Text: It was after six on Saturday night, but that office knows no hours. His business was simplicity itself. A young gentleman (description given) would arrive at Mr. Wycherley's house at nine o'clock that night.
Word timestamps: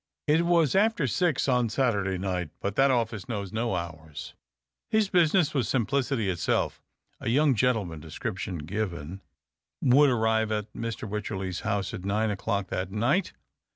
It 0.25 0.47
was 0.47 0.73
after 0.73 1.05
six 1.05 1.47
on 1.47 1.69
Saturday 1.69 2.17
night, 2.17 2.49
but 2.59 2.75
that 2.75 2.89
office 2.89 3.29
knows 3.29 3.53
no 3.53 3.75
hours. 3.75 4.33
His 4.89 5.09
business 5.09 5.53
was 5.53 5.69
simplicity 5.69 6.27
itself. 6.27 6.81
A 7.19 7.29
young 7.29 7.53
gentleman 7.53 7.99
(description 7.99 8.57
given) 8.65 9.21
would 9.79 10.09
arrive 10.09 10.51
at 10.51 10.73
Mr. 10.73 11.07
Wycherley's 11.07 11.59
house 11.59 11.93
at 11.93 12.03
nine 12.03 12.31
o'clock 12.31 12.69
that 12.69 12.89
night. 12.91 13.33